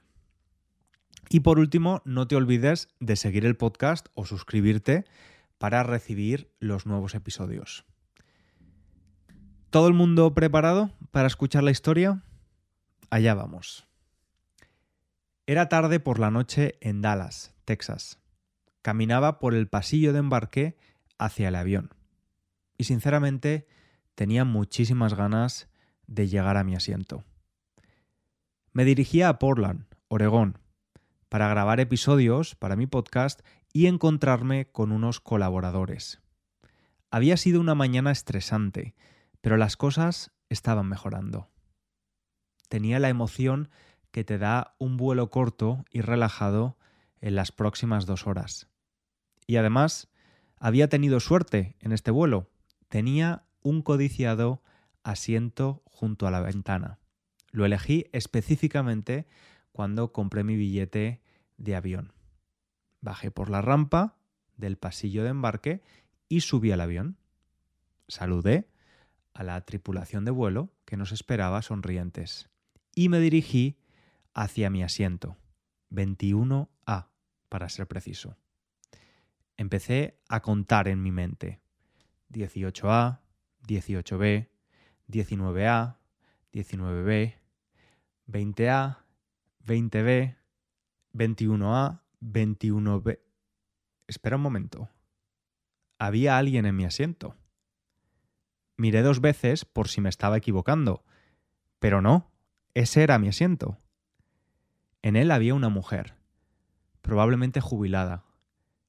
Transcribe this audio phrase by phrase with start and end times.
[1.31, 5.05] Y por último, no te olvides de seguir el podcast o suscribirte
[5.59, 7.85] para recibir los nuevos episodios.
[9.75, 12.23] ¿Todo el mundo preparado para escuchar la historia?
[13.11, 13.89] Allá vamos.
[15.49, 18.21] Era tarde por la noche en Dallas, Texas.
[18.83, 20.77] Caminaba por el pasillo de embarque
[21.19, 21.91] hacia el avión.
[22.79, 23.67] Y sinceramente
[24.15, 25.69] tenía muchísimas ganas
[26.07, 27.25] de llegar a mi asiento.
[28.73, 30.57] Me dirigía a Portland, Oregón,
[31.29, 33.41] para grabar episodios para mi podcast
[33.73, 36.23] y encontrarme con unos colaboradores.
[37.11, 38.95] Había sido una mañana estresante,
[39.45, 41.51] pero las cosas estaban mejorando.
[42.71, 43.69] Tenía la emoción
[44.11, 46.79] que te da un vuelo corto y relajado
[47.21, 48.71] en las próximas dos horas.
[49.47, 50.09] Y además,
[50.57, 52.49] había tenido suerte en este vuelo.
[52.89, 54.63] Tenía un codiciado
[55.03, 56.99] asiento junto a la ventana.
[57.51, 59.27] Lo elegí específicamente
[59.73, 61.21] cuando compré mi billete
[61.59, 62.15] de avión.
[63.03, 64.17] Bajé por la rampa
[64.57, 65.83] del pasillo de embarque
[66.31, 67.19] y subí al avión.
[68.09, 68.71] Saludé
[69.35, 72.49] a la tripulación de vuelo que nos esperaba sonrientes
[72.95, 73.79] y me dirigí
[74.33, 75.37] hacia mi asiento,
[75.91, 77.09] 21A
[77.49, 78.37] para ser preciso.
[79.57, 81.61] Empecé a contar en mi mente
[82.31, 83.21] 18A,
[83.67, 84.49] 18B,
[85.09, 85.97] 19A,
[86.53, 87.35] 19B,
[88.27, 88.99] 20A,
[89.65, 90.37] 20B,
[91.13, 93.21] 21A, 21B.
[94.07, 94.89] Espera un momento.
[95.99, 97.37] Había alguien en mi asiento.
[98.77, 101.05] Miré dos veces por si me estaba equivocando,
[101.79, 102.33] pero no,
[102.75, 103.79] ese era mi asiento.
[105.03, 106.15] En él había una mujer,
[107.03, 108.25] probablemente jubilada,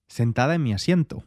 [0.07, 1.23] sentada en mi asiento.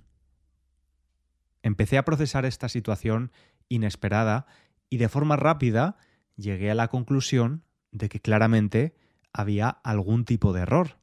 [1.62, 3.32] Empecé a procesar esta situación
[3.68, 4.46] inesperada
[4.88, 5.96] y de forma rápida
[6.36, 8.96] llegué a la conclusión de que claramente
[9.32, 10.98] había algún tipo de error.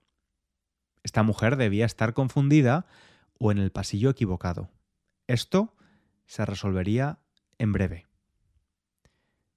[1.03, 2.87] Esta mujer debía estar confundida
[3.37, 4.71] o en el pasillo equivocado.
[5.27, 5.75] Esto
[6.25, 7.19] se resolvería
[7.57, 8.05] en breve.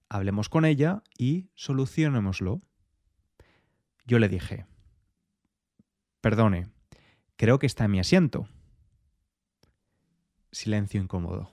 [0.08, 2.60] Hablemos con ella y solucionémoslo.
[4.06, 4.66] Yo le dije,
[6.20, 6.70] perdone,
[7.36, 8.48] creo que está en mi asiento.
[10.50, 11.52] Silencio incómodo.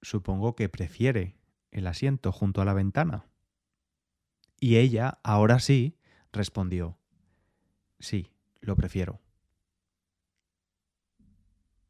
[0.00, 1.36] Supongo que prefiere
[1.70, 3.26] el asiento junto a la ventana.
[4.58, 5.98] Y ella, ahora sí,
[6.32, 6.98] respondió,
[7.98, 9.20] sí, lo prefiero.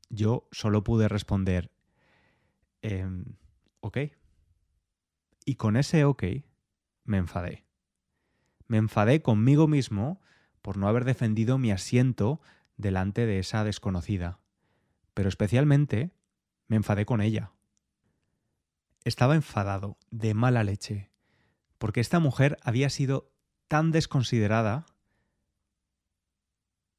[0.08, 1.73] Yo solo pude responder,
[2.84, 3.24] Em,
[3.80, 3.96] ok.
[5.46, 6.22] Y con ese ok
[7.04, 7.64] me enfadé.
[8.66, 10.20] Me enfadé conmigo mismo
[10.60, 12.42] por no haber defendido mi asiento
[12.76, 14.38] delante de esa desconocida.
[15.14, 16.10] Pero especialmente
[16.68, 17.52] me enfadé con ella.
[19.04, 21.10] Estaba enfadado, de mala leche,
[21.78, 23.32] porque esta mujer había sido
[23.66, 24.84] tan desconsiderada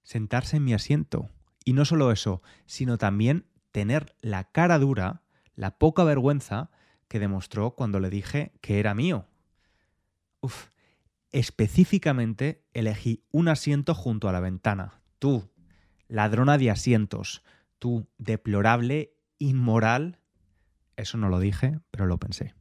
[0.01, 1.29] sentarse en mi asiento.
[1.63, 5.24] Y no solo eso, sino también tener la cara dura
[5.55, 6.69] la poca vergüenza
[7.07, 9.27] que demostró cuando le dije que era mío.
[10.41, 10.67] Uf,
[11.31, 15.01] específicamente elegí un asiento junto a la ventana.
[15.19, 15.49] Tú,
[16.07, 17.43] ladrona de asientos.
[17.79, 20.19] Tú, deplorable, inmoral.
[20.95, 22.53] Eso no lo dije, pero lo pensé.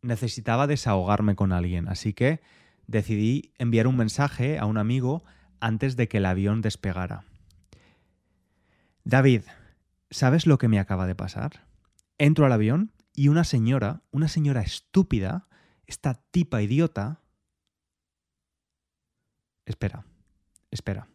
[0.00, 2.40] Necesitaba desahogarme con alguien, así que
[2.86, 5.22] decidí enviar un mensaje a un amigo
[5.60, 7.24] antes de que el avión despegara.
[9.04, 9.42] David,
[10.12, 11.66] ¿sabes lo que me acaba de pasar?
[12.18, 15.48] Entro al avión y una señora, una señora estúpida,
[15.86, 17.20] esta tipa idiota...
[19.64, 20.04] Espera,
[20.70, 21.08] espera.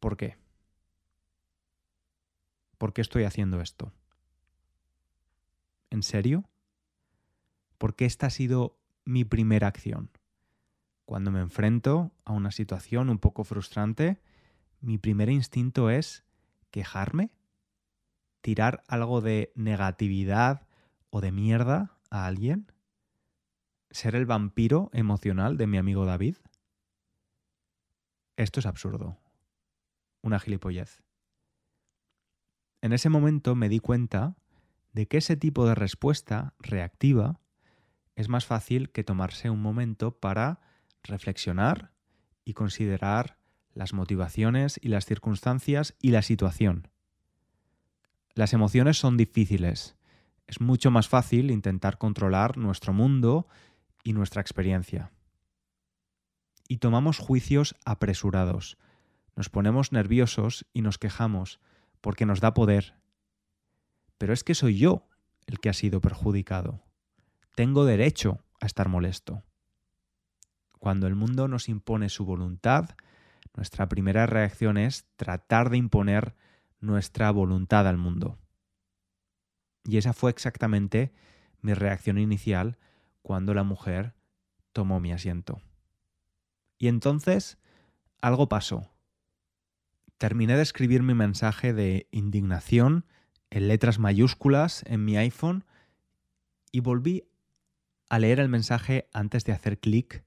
[0.00, 0.36] ¿Por qué?
[2.78, 3.92] ¿Por qué estoy haciendo esto?
[5.90, 6.44] ¿En serio?
[7.78, 10.10] Porque esta ha sido mi primera acción.
[11.06, 14.20] Cuando me enfrento a una situación un poco frustrante,
[14.80, 16.23] mi primer instinto es
[16.74, 17.30] quejarme,
[18.40, 20.66] tirar algo de negatividad
[21.10, 22.72] o de mierda a alguien,
[23.92, 26.34] ser el vampiro emocional de mi amigo David.
[28.36, 29.20] Esto es absurdo.
[30.20, 31.04] Una gilipollez.
[32.82, 34.36] En ese momento me di cuenta
[34.92, 37.40] de que ese tipo de respuesta reactiva
[38.16, 40.58] es más fácil que tomarse un momento para
[41.04, 41.92] reflexionar
[42.44, 43.38] y considerar
[43.74, 46.88] las motivaciones y las circunstancias y la situación.
[48.34, 49.96] Las emociones son difíciles.
[50.46, 53.46] Es mucho más fácil intentar controlar nuestro mundo
[54.02, 55.10] y nuestra experiencia.
[56.68, 58.78] Y tomamos juicios apresurados.
[59.36, 61.60] Nos ponemos nerviosos y nos quejamos
[62.00, 62.94] porque nos da poder.
[64.18, 65.08] Pero es que soy yo
[65.46, 66.82] el que ha sido perjudicado.
[67.54, 69.42] Tengo derecho a estar molesto.
[70.78, 72.90] Cuando el mundo nos impone su voluntad,
[73.54, 76.34] nuestra primera reacción es tratar de imponer
[76.80, 78.38] nuestra voluntad al mundo.
[79.84, 81.12] Y esa fue exactamente
[81.60, 82.78] mi reacción inicial
[83.22, 84.14] cuando la mujer
[84.72, 85.60] tomó mi asiento.
[86.78, 87.58] Y entonces
[88.20, 88.90] algo pasó.
[90.18, 93.06] Terminé de escribir mi mensaje de indignación
[93.50, 95.64] en letras mayúsculas en mi iPhone
[96.72, 97.28] y volví
[98.08, 100.24] a leer el mensaje antes de hacer clic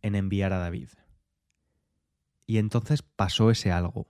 [0.00, 0.88] en enviar a David.
[2.46, 4.08] Y entonces pasó ese algo.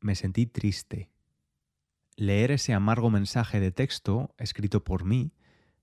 [0.00, 1.10] Me sentí triste.
[2.16, 5.32] Leer ese amargo mensaje de texto escrito por mí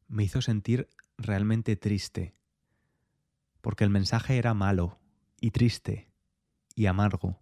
[0.07, 2.35] me hizo sentir realmente triste,
[3.61, 4.99] porque el mensaje era malo
[5.39, 6.11] y triste
[6.75, 7.39] y amargo.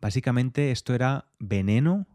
[0.00, 2.06] Básicamente esto era veneno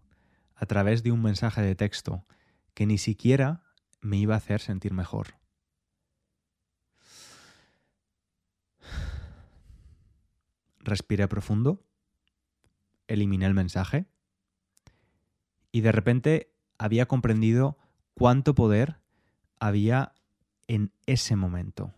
[0.55, 2.25] a través de un mensaje de texto
[2.73, 3.63] que ni siquiera
[4.01, 5.38] me iba a hacer sentir mejor.
[10.89, 11.85] Respiré profundo,
[13.07, 14.07] eliminé el mensaje
[15.71, 17.77] y de repente había comprendido
[18.15, 18.99] cuánto poder
[19.59, 20.13] había
[20.67, 21.93] en ese momento.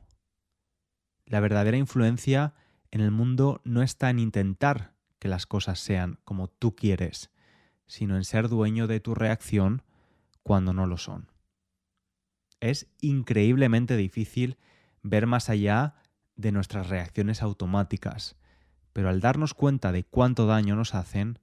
[1.26, 2.54] La verdadera influencia
[2.92, 7.32] en el mundo no está en intentar que las cosas sean como tú quieres,
[7.88, 9.84] sino en ser dueño de tu reacción
[10.44, 11.32] cuando no lo son.
[12.60, 14.58] Es increíblemente difícil
[15.02, 15.96] ver más allá
[16.36, 18.36] de nuestras reacciones automáticas,
[18.94, 21.40] pero al darnos cuenta de cuánto daño nos hacen,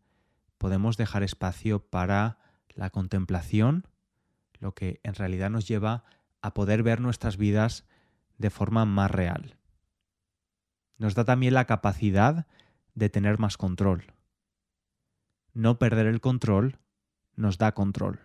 [0.58, 2.38] podemos dejar espacio para
[2.74, 3.86] la contemplación,
[4.58, 6.04] lo que en realidad nos lleva
[6.42, 7.84] a poder ver nuestras vidas
[8.38, 9.56] de forma más real.
[10.96, 12.46] Nos da también la capacidad
[12.94, 14.12] de tener más control.
[15.52, 16.78] No perder el control
[17.34, 18.20] nos da control.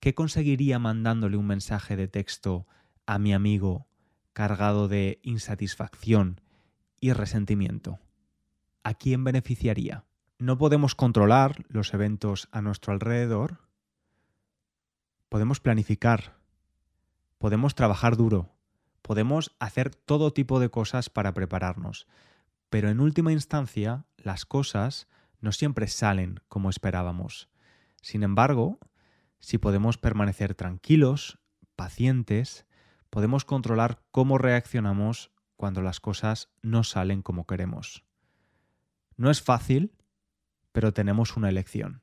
[0.00, 2.66] ¿Qué conseguiría mandándole un mensaje de texto
[3.06, 3.88] a mi amigo
[4.32, 6.40] cargado de insatisfacción
[7.00, 7.98] y resentimiento?
[8.82, 10.04] ¿A quién beneficiaría?
[10.38, 13.60] No podemos controlar los eventos a nuestro alrededor.
[15.28, 16.36] Podemos planificar,
[17.38, 18.54] podemos trabajar duro,
[19.02, 22.06] podemos hacer todo tipo de cosas para prepararnos,
[22.70, 25.08] pero en última instancia las cosas
[25.40, 27.48] no siempre salen como esperábamos.
[28.02, 28.78] Sin embargo,
[29.40, 31.38] si podemos permanecer tranquilos,
[31.76, 32.66] pacientes,
[33.10, 38.04] podemos controlar cómo reaccionamos cuando las cosas no salen como queremos.
[39.16, 39.94] No es fácil,
[40.72, 42.02] pero tenemos una elección.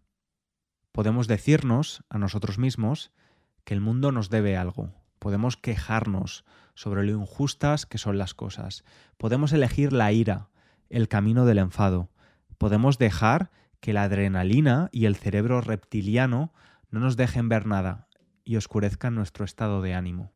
[0.91, 3.11] Podemos decirnos a nosotros mismos
[3.63, 4.93] que el mundo nos debe algo.
[5.19, 6.43] Podemos quejarnos
[6.75, 8.83] sobre lo injustas que son las cosas.
[9.17, 10.49] Podemos elegir la ira,
[10.89, 12.09] el camino del enfado.
[12.57, 16.53] Podemos dejar que la adrenalina y el cerebro reptiliano
[16.89, 18.07] no nos dejen ver nada
[18.43, 20.33] y oscurezcan nuestro estado de ánimo.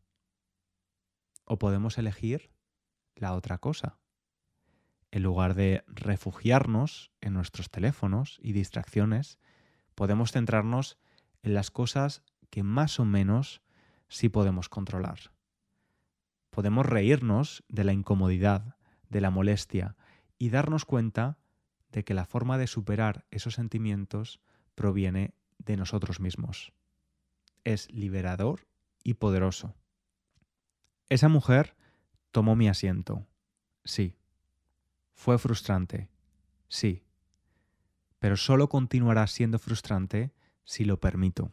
[1.45, 2.49] O podemos elegir
[3.17, 3.99] la otra cosa.
[5.11, 9.39] En lugar de refugiarnos en nuestros teléfonos y distracciones,
[9.95, 10.97] podemos centrarnos
[11.43, 13.61] en las cosas que más o menos
[14.09, 15.31] sí podemos controlar.
[16.49, 18.75] Podemos reírnos de la incomodidad,
[19.09, 19.95] de la molestia
[20.37, 21.37] y darnos cuenta
[21.91, 24.41] de que la forma de superar esos sentimientos
[24.75, 26.73] proviene de nosotros mismos.
[27.63, 28.67] Es liberador
[29.03, 29.75] y poderoso.
[31.09, 31.75] Esa mujer
[32.31, 33.25] tomó mi asiento.
[33.83, 34.15] Sí.
[35.13, 36.09] Fue frustrante.
[36.67, 37.03] Sí.
[38.19, 41.51] Pero solo continuará siendo frustrante si lo permito.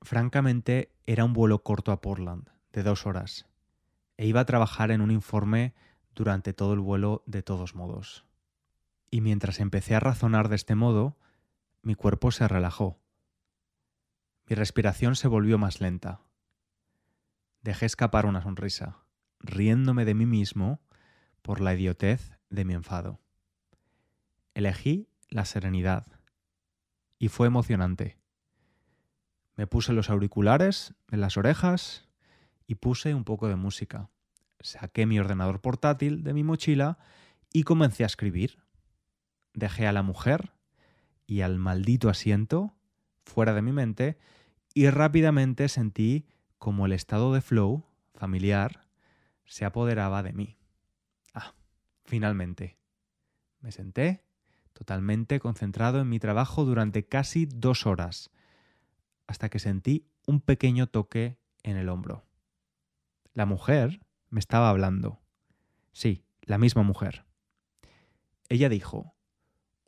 [0.00, 3.46] Francamente, era un vuelo corto a Portland, de dos horas,
[4.16, 5.74] e iba a trabajar en un informe
[6.14, 8.24] durante todo el vuelo de todos modos.
[9.10, 11.18] Y mientras empecé a razonar de este modo,
[11.82, 13.00] mi cuerpo se relajó.
[14.46, 16.20] Mi respiración se volvió más lenta.
[17.62, 19.01] Dejé escapar una sonrisa,
[19.42, 20.80] riéndome de mí mismo
[21.42, 23.20] por la idiotez de mi enfado.
[24.54, 26.06] Elegí la serenidad.
[27.18, 28.18] Y fue emocionante.
[29.56, 32.08] Me puse los auriculares en las orejas
[32.66, 34.10] y puse un poco de música.
[34.60, 36.98] Saqué mi ordenador portátil de mi mochila
[37.52, 38.58] y comencé a escribir.
[39.54, 40.52] Dejé a la mujer
[41.26, 42.74] y al maldito asiento
[43.24, 44.18] fuera de mi mente
[44.74, 46.26] y rápidamente sentí
[46.58, 47.84] como el estado de flow
[48.14, 48.81] familiar
[49.52, 50.56] se apoderaba de mí.
[51.34, 51.52] Ah,
[52.06, 52.78] finalmente.
[53.60, 54.24] Me senté
[54.72, 58.30] totalmente concentrado en mi trabajo durante casi dos horas,
[59.26, 62.24] hasta que sentí un pequeño toque en el hombro.
[63.34, 65.20] La mujer me estaba hablando.
[65.92, 67.26] Sí, la misma mujer.
[68.48, 69.14] Ella dijo,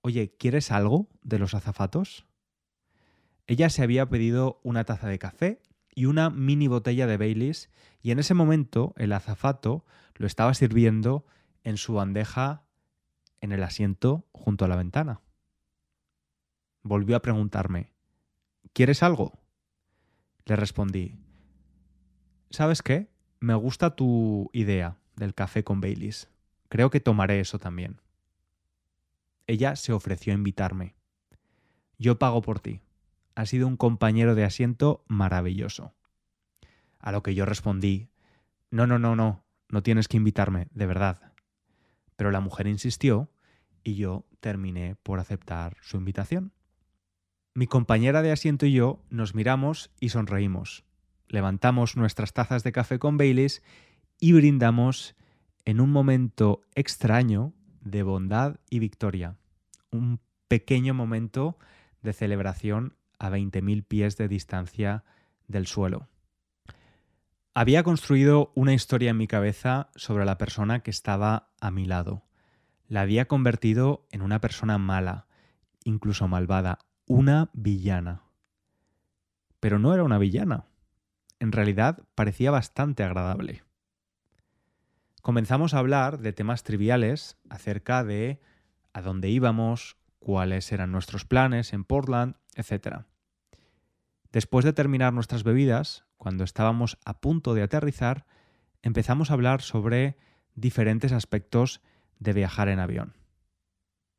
[0.03, 2.27] Oye, ¿quieres algo de los azafatos?
[3.47, 5.63] Ella se había pedido una taza de café
[5.95, 7.71] y una mini botella de Baileys
[8.03, 9.85] y en ese momento el azafato
[10.17, 11.27] lo estaba sirviendo
[11.63, 12.63] en su bandeja
[13.41, 15.21] en el asiento junto a la ventana.
[16.83, 17.93] Volvió a preguntarme,
[18.73, 19.33] ¿quieres algo?
[20.45, 21.17] Le respondí,
[22.51, 23.09] ¿sabes qué?
[23.41, 26.31] Me gusta tu idea del café con Baileys.
[26.69, 28.01] Creo que tomaré eso también.
[29.47, 30.95] Ella se ofreció a invitarme.
[31.99, 32.81] Yo pago por ti.
[33.35, 35.95] Has sido un compañero de asiento maravilloso.
[36.99, 38.09] A lo que yo respondí,
[38.71, 41.33] no, no, no, no, no tienes que invitarme, de verdad.
[42.17, 43.31] Pero la mujer insistió
[43.83, 46.53] y yo terminé por aceptar su invitación.
[47.55, 50.85] Mi compañera de asiento y yo nos miramos y sonreímos.
[51.29, 53.63] Levantamos nuestras tazas de café con Baileys
[54.19, 55.15] y brindamos
[55.65, 59.37] en un momento extraño de bondad y victoria.
[59.91, 61.59] Un pequeño momento
[62.03, 65.05] de celebración a 20.000 pies de distancia
[65.49, 66.09] del suelo.
[67.55, 72.25] Había construido una historia en mi cabeza sobre la persona que estaba a mi lado
[72.89, 75.27] la había convertido en una persona mala,
[75.85, 78.23] incluso malvada, una villana.
[79.61, 80.67] Pero no era una villana.
[81.41, 83.63] En realidad parecía bastante agradable.
[85.23, 88.41] Comenzamos a hablar de temas triviales acerca de
[88.93, 93.03] a dónde íbamos, cuáles eran nuestros planes en Portland, etc.
[94.33, 98.25] Después de terminar nuestras bebidas, cuando estábamos a punto de aterrizar,
[98.81, 100.17] empezamos a hablar sobre
[100.55, 101.83] diferentes aspectos
[102.19, 103.13] de viajar en avión.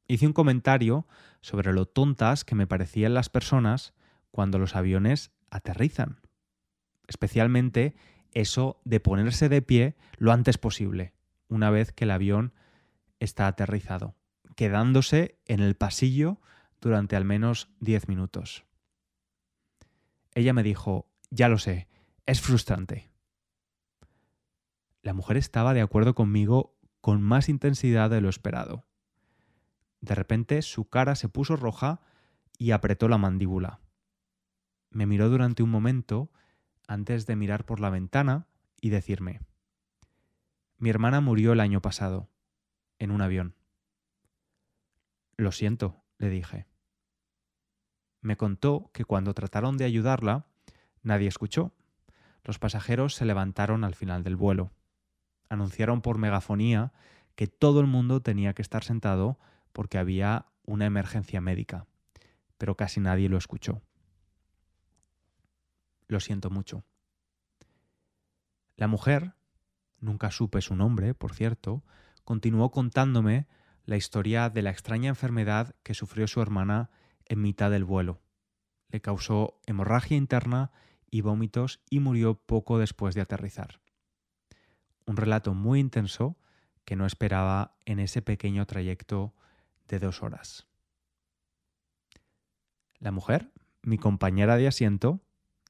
[0.07, 1.07] Hice un comentario
[1.41, 3.95] sobre lo tontas que me parecían las personas
[4.29, 6.21] cuando los aviones aterrizan.
[7.07, 7.95] Especialmente
[8.31, 11.13] eso de ponerse de pie lo antes posible,
[11.47, 12.53] una vez que el avión
[13.19, 14.15] está aterrizado,
[14.55, 16.39] quedándose en el pasillo
[16.81, 18.65] durante al menos 10 minutos.
[20.33, 21.87] Ella me dijo, ya lo sé,
[22.25, 23.09] es frustrante.
[25.01, 28.85] La mujer estaba de acuerdo conmigo con más intensidad de lo esperado.
[30.01, 32.01] De repente su cara se puso roja
[32.57, 33.79] y apretó la mandíbula.
[34.89, 36.31] Me miró durante un momento
[36.87, 38.47] antes de mirar por la ventana
[38.81, 39.41] y decirme,
[40.77, 42.29] mi hermana murió el año pasado,
[42.99, 43.55] en un avión.
[45.37, 46.67] Lo siento, le dije.
[48.21, 50.45] Me contó que cuando trataron de ayudarla,
[51.03, 51.73] nadie escuchó.
[52.43, 54.71] Los pasajeros se levantaron al final del vuelo
[55.49, 56.93] anunciaron por megafonía
[57.35, 59.39] que todo el mundo tenía que estar sentado
[59.73, 61.85] porque había una emergencia médica,
[62.57, 63.81] pero casi nadie lo escuchó.
[66.07, 66.83] Lo siento mucho.
[68.77, 69.33] La mujer,
[69.99, 71.83] nunca supe su nombre, por cierto,
[72.23, 73.47] continuó contándome
[73.85, 76.89] la historia de la extraña enfermedad que sufrió su hermana
[77.25, 78.21] en mitad del vuelo.
[78.89, 80.71] Le causó hemorragia interna
[81.09, 83.79] y vómitos y murió poco después de aterrizar
[85.05, 86.37] un relato muy intenso
[86.83, 89.33] que no esperaba en ese pequeño trayecto
[89.87, 90.67] de dos horas.
[92.99, 93.51] La mujer,
[93.81, 95.21] mi compañera de asiento,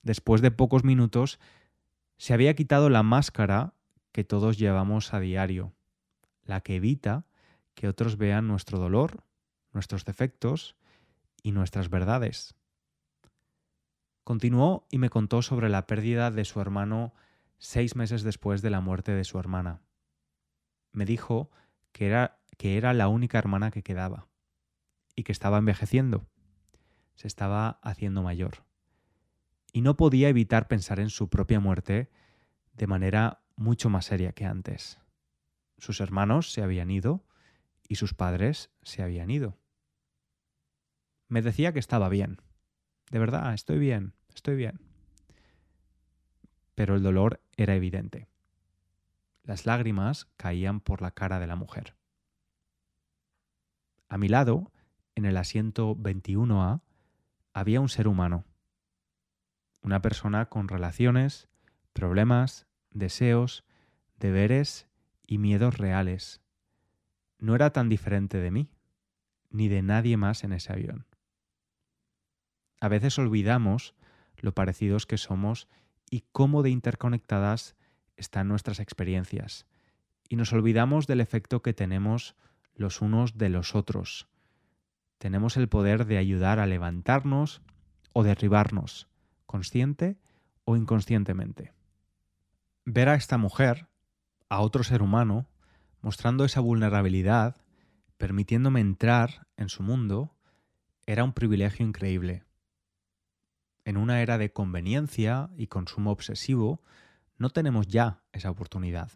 [0.03, 1.39] después de pocos minutos,
[2.17, 3.73] se había quitado la máscara
[4.11, 5.73] que todos llevamos a diario,
[6.43, 7.25] la que evita
[7.75, 9.23] que otros vean nuestro dolor,
[9.73, 10.75] nuestros defectos
[11.43, 12.55] y nuestras verdades.
[14.23, 17.13] Continuó y me contó sobre la pérdida de su hermano
[17.59, 19.81] seis meses después de la muerte de su hermana.
[20.91, 21.51] Me dijo
[21.91, 24.27] que era, que era la única hermana que quedaba
[25.15, 26.25] y que estaba envejeciendo.
[27.13, 28.65] Se estaba haciendo mayor.
[29.71, 32.09] Y no podía evitar pensar en su propia muerte
[32.73, 34.99] de manera mucho más seria que antes.
[35.77, 37.25] Sus hermanos se habían ido
[37.87, 39.57] y sus padres se habían ido.
[41.27, 42.41] Me decía que estaba bien.
[43.11, 44.79] De verdad, estoy bien, estoy bien.
[46.75, 48.27] Pero el dolor era evidente.
[49.43, 51.95] Las lágrimas caían por la cara de la mujer.
[54.09, 54.71] A mi lado,
[55.15, 56.81] en el asiento 21A,
[57.53, 58.45] había un ser humano.
[59.81, 61.47] Una persona con relaciones,
[61.93, 63.63] problemas, deseos,
[64.17, 64.87] deberes
[65.25, 66.41] y miedos reales.
[67.37, 68.69] No era tan diferente de mí,
[69.49, 71.05] ni de nadie más en ese avión.
[72.81, 73.95] A veces olvidamos
[74.37, 75.67] lo parecidos que somos
[76.09, 77.75] y cómo de interconectadas
[78.15, 79.65] están nuestras experiencias,
[80.29, 82.35] y nos olvidamos del efecto que tenemos
[82.73, 84.27] los unos de los otros.
[85.17, 87.61] Tenemos el poder de ayudar a levantarnos
[88.13, 89.07] o derribarnos,
[89.45, 90.17] consciente
[90.65, 91.73] o inconscientemente.
[92.85, 93.87] Ver a esta mujer,
[94.49, 95.47] a otro ser humano,
[96.05, 97.55] mostrando esa vulnerabilidad,
[98.19, 100.35] permitiéndome entrar en su mundo,
[101.07, 102.43] era un privilegio increíble.
[103.85, 106.83] En una era de conveniencia y consumo obsesivo,
[107.39, 109.09] no tenemos ya esa oportunidad.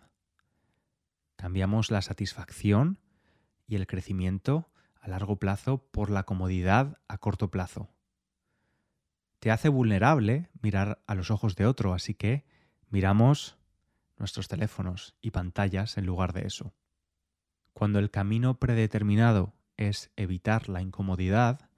[1.36, 2.98] Cambiamos la satisfacción
[3.68, 7.92] y el crecimiento a largo plazo por la comodidad a corto plazo.
[9.38, 12.48] Te hace vulnerable mirar a los ojos de otro, así que
[12.90, 13.60] miramos
[14.18, 16.74] nuestros teléfonos y pantallas en lugar de eso.
[17.80, 21.70] Cuando el camino predeterminado es evitar la incomodidad,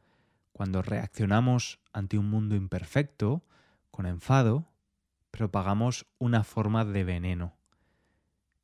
[0.52, 3.46] cuando reaccionamos ante un mundo imperfecto,
[3.92, 4.68] con enfado,
[5.30, 7.54] propagamos una forma de veneno.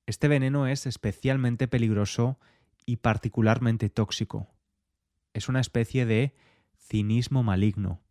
[0.08, 2.39] Este veneno es especialmente peligroso
[2.88, 4.47] y particularmente tóxico.
[5.36, 6.34] Es una especie de
[6.76, 8.02] cinismo maligno,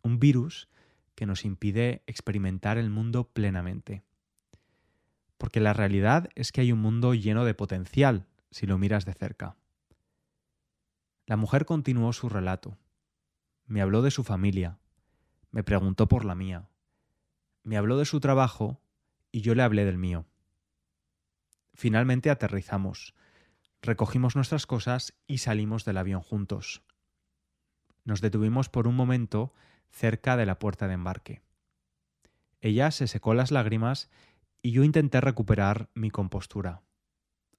[0.00, 0.70] un virus
[1.14, 4.04] que nos impide experimentar el mundo plenamente.
[5.36, 9.14] Porque la realidad es que hay un mundo lleno de potencial si lo miras de
[9.14, 9.56] cerca.
[11.26, 12.78] La mujer continuó su relato.
[13.66, 14.78] Me habló de su familia,
[15.50, 16.68] me preguntó por la mía,
[17.64, 18.80] me habló de su trabajo
[19.32, 20.28] y yo le hablé del mío.
[21.72, 23.16] Finalmente aterrizamos,
[23.82, 26.84] recogimos nuestras cosas y salimos del avión juntos.
[28.04, 29.52] Nos detuvimos por un momento
[29.90, 31.42] cerca de la puerta de embarque.
[32.60, 34.10] Ella se secó las lágrimas
[34.62, 36.84] y yo intenté recuperar mi compostura.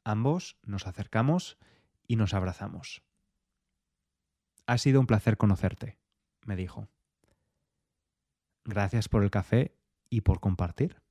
[0.05, 1.57] Ambos nos acercamos
[2.07, 3.01] y nos abrazamos.
[4.67, 5.97] Ha sido un placer conocerte,
[6.45, 6.87] me dijo.
[8.63, 9.75] Gracias por el café
[10.11, 11.01] y por compartir,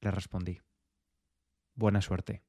[0.00, 0.62] le respondí.
[1.74, 2.42] Buena suerte.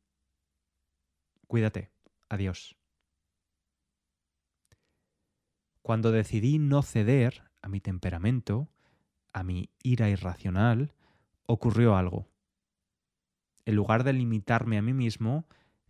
[1.48, 1.92] Cuídate.
[2.30, 2.78] Adiós.
[5.82, 8.70] Cuando decidí no ceder a mi temperamento,
[9.34, 10.94] a mi ira irracional,
[11.46, 12.30] ocurrió algo.
[13.66, 15.46] En lugar de limitarme a mí mismo,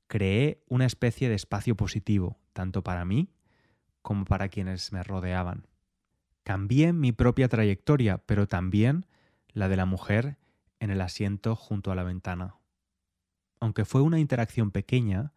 [0.07, 3.29] creé una especie de espacio positivo, tanto para mí
[4.01, 5.67] como para quienes me rodeaban.
[6.43, 9.05] Cambié mi propia trayectoria, pero también
[9.53, 10.37] la de la mujer
[10.79, 12.55] en el asiento junto a la ventana.
[13.59, 15.31] Aunque fue una interacción pequeña,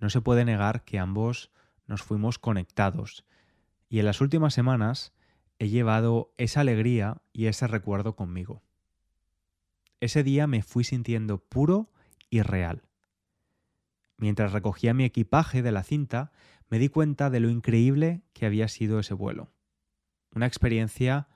[0.00, 1.50] no se puede negar que ambos
[1.86, 3.24] nos fuimos conectados,
[3.90, 5.12] y en las últimas semanas
[5.58, 8.62] he llevado esa alegría y ese recuerdo conmigo.
[10.00, 11.90] Ese día me fui sintiendo puro
[12.30, 12.87] y real.
[14.18, 16.32] Mientras recogía mi equipaje de la cinta,
[16.68, 19.52] me di cuenta de lo increíble que había sido ese vuelo.
[20.34, 21.28] Una experiencia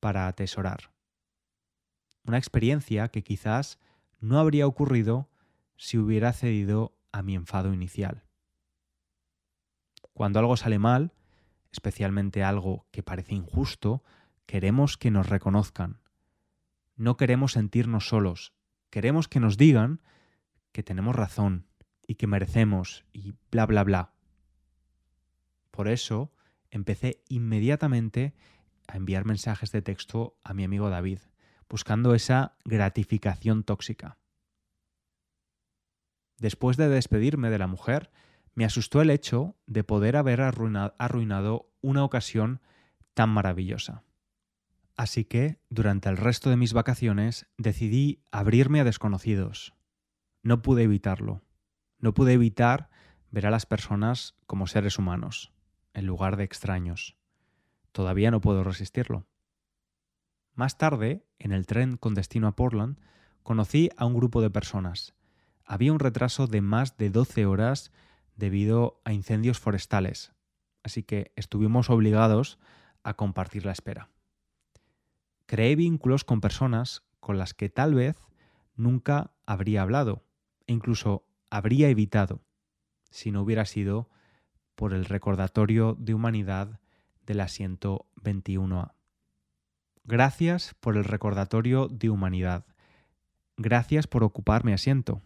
[0.00, 0.92] para atesorar.
[2.24, 3.78] Una experiencia que quizás
[4.20, 5.30] no habría ocurrido
[5.76, 8.24] si hubiera cedido a mi enfado inicial.
[10.12, 11.14] Cuando algo sale mal,
[11.72, 14.04] especialmente algo que parece injusto,
[14.44, 16.00] queremos que nos reconozcan.
[16.96, 18.52] No queremos sentirnos solos,
[18.90, 20.02] queremos que nos digan
[20.72, 21.66] que tenemos razón
[22.06, 24.12] y que merecemos y bla bla bla.
[25.70, 26.32] Por eso
[26.70, 28.34] empecé inmediatamente
[28.88, 31.20] a enviar mensajes de texto a mi amigo David,
[31.68, 34.18] buscando esa gratificación tóxica.
[36.38, 38.10] Después de despedirme de la mujer,
[38.54, 42.60] me asustó el hecho de poder haber arruinado una ocasión
[43.14, 44.02] tan maravillosa.
[44.96, 49.74] Así que, durante el resto de mis vacaciones, decidí abrirme a desconocidos.
[50.42, 51.42] No pude evitarlo.
[51.98, 52.90] No pude evitar
[53.30, 55.52] ver a las personas como seres humanos,
[55.94, 57.16] en lugar de extraños.
[57.92, 59.26] Todavía no puedo resistirlo.
[60.54, 62.98] Más tarde, en el tren con destino a Portland,
[63.42, 65.14] conocí a un grupo de personas.
[65.64, 67.92] Había un retraso de más de 12 horas
[68.36, 70.32] debido a incendios forestales,
[70.82, 72.58] así que estuvimos obligados
[73.02, 74.10] a compartir la espera.
[75.46, 78.16] Creé vínculos con personas con las que tal vez
[78.74, 80.24] nunca habría hablado
[80.66, 82.42] e incluso habría evitado
[83.10, 84.10] si no hubiera sido
[84.74, 86.80] por el recordatorio de humanidad
[87.24, 88.92] del asiento 21A.
[90.04, 92.66] Gracias por el recordatorio de humanidad.
[93.56, 95.22] Gracias por ocupar mi asiento.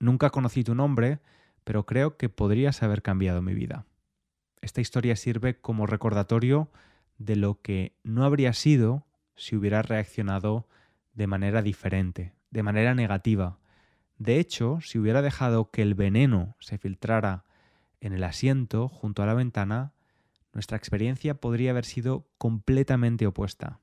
[0.00, 1.20] Nunca conocí tu nombre,
[1.64, 3.86] pero creo que podrías haber cambiado mi vida.
[4.60, 6.70] Esta historia sirve como recordatorio
[7.16, 10.68] de lo que no habría sido si hubiera reaccionado
[11.14, 13.58] de manera diferente, de manera negativa.
[14.18, 17.44] De hecho, si hubiera dejado que el veneno se filtrara
[18.00, 19.92] en el asiento junto a la ventana,
[20.52, 23.80] nuestra experiencia podría haber sido completamente opuesta.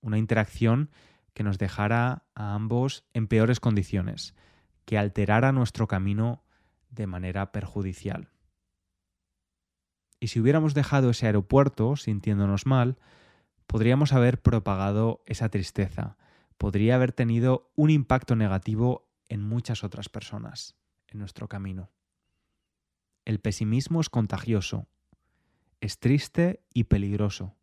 [0.00, 0.90] Una interacción
[1.32, 4.34] que nos dejara a ambos en peores condiciones,
[4.84, 6.44] que alterara nuestro camino
[6.90, 8.30] de manera perjudicial.
[10.20, 12.96] Y si hubiéramos dejado ese aeropuerto sintiéndonos mal,
[13.66, 16.16] podríamos haber propagado esa tristeza,
[16.58, 20.76] podría haber tenido un impacto negativo en muchas otras personas
[21.08, 21.90] en nuestro camino.
[23.24, 24.86] El pesimismo es contagioso,
[25.80, 27.54] es triste y peligroso.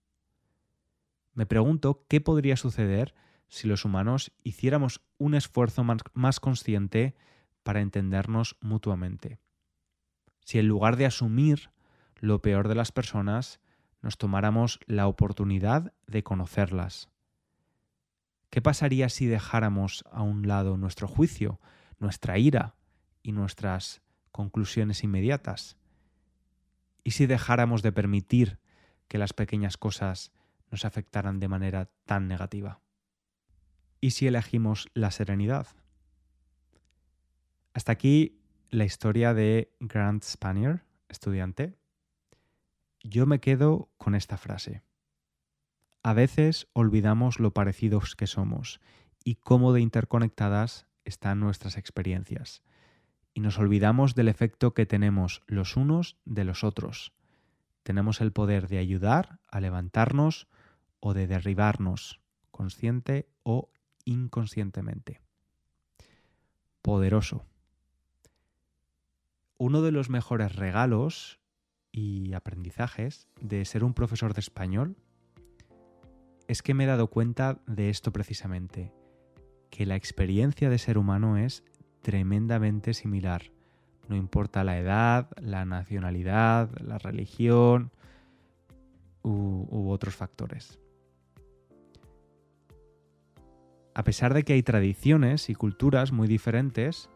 [1.33, 3.13] Me pregunto qué podría suceder
[3.47, 7.15] si los humanos hiciéramos un esfuerzo más, consciente
[7.63, 9.39] para entendernos mutuamente.
[10.45, 11.69] Si en lugar de asumir
[12.15, 13.59] lo peor de las personas,
[14.01, 17.10] nos tomáramos la oportunidad de conocerlas.
[18.51, 21.61] ¿Qué pasaría si dejáramos a un lado nuestro juicio,
[21.99, 22.75] nuestra ira
[23.23, 24.01] y nuestras
[24.33, 25.77] conclusiones inmediatas?
[27.01, 28.59] ¿Y si dejáramos de permitir
[29.07, 30.33] que las pequeñas cosas
[30.69, 32.81] nos afectaran de manera tan negativa?
[34.01, 35.67] ¿Y si elegimos la serenidad?
[37.73, 41.77] Hasta aquí la historia de Grant Spanier, estudiante.
[43.01, 44.83] Yo me quedo con esta frase.
[46.03, 48.81] A veces olvidamos lo parecidos que somos
[49.23, 52.63] y cómo de interconectadas están nuestras experiencias.
[53.33, 57.13] Y nos olvidamos del efecto que tenemos los unos de los otros.
[57.83, 60.47] Tenemos el poder de ayudar a levantarnos
[60.99, 63.69] o de derribarnos, consciente o
[64.03, 65.21] inconscientemente.
[66.81, 67.45] Poderoso.
[69.59, 71.39] Uno de los mejores regalos
[71.91, 74.97] y aprendizajes de ser un profesor de español
[76.51, 78.91] es que me he dado cuenta de esto precisamente,
[79.69, 81.63] que la experiencia de ser humano es
[82.01, 83.53] tremendamente similar.
[84.09, 87.93] No importa la edad, la nacionalidad, la religión
[89.23, 90.77] u, otros factores.
[93.93, 97.09] A pesar de que hay tradiciones y culturas muy diferentes,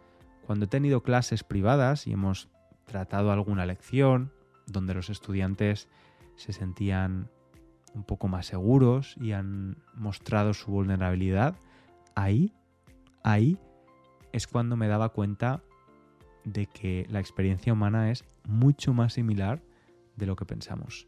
[0.46, 2.48] cuando he tenido clases privadas y hemos
[2.86, 4.32] tratado alguna lección
[4.66, 5.90] donde los estudiantes
[6.38, 7.30] se sentían
[7.96, 11.56] un poco más seguros y han mostrado su vulnerabilidad,
[12.14, 12.54] ahí,
[13.24, 13.58] ahí
[14.32, 15.64] es cuando me daba cuenta
[16.44, 19.62] de que la experiencia humana es mucho más similar
[20.16, 21.08] de lo que pensamos.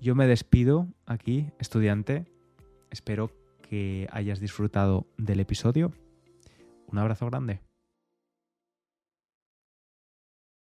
[0.00, 2.24] Yo me despido aquí, estudiante.
[2.90, 5.92] Espero que hayas disfrutado del episodio.
[6.86, 7.60] Un abrazo grande.